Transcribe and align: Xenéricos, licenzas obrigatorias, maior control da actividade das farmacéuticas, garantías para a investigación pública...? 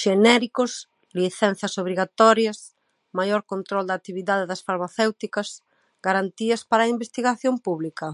Xenéricos, 0.00 0.72
licenzas 1.20 1.72
obrigatorias, 1.82 2.58
maior 3.18 3.42
control 3.52 3.84
da 3.86 3.94
actividade 3.96 4.48
das 4.50 4.64
farmacéuticas, 4.66 5.48
garantías 6.06 6.62
para 6.70 6.82
a 6.84 6.92
investigación 6.96 7.54
pública...? 7.66 8.08